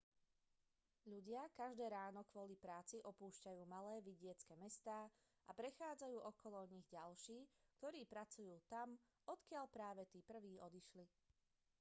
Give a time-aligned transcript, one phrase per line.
[1.13, 4.99] ľudia každé ráno kvôli práci opúšťajú malé vidiecke mestá
[5.45, 7.37] a prechádzajú okolo nich ďalší
[7.77, 8.89] ktorí pracujú tam
[9.33, 11.05] odkiaľ práve tí prví odišli